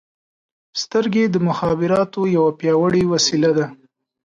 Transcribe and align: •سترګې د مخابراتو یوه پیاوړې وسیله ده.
•سترګې 0.81 1.23
د 1.29 1.35
مخابراتو 1.47 2.21
یوه 2.35 2.51
پیاوړې 2.59 3.03
وسیله 3.13 3.51
ده. 3.57 3.65